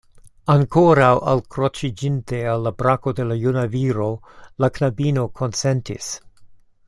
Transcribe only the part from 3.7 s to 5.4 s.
viro, la knabino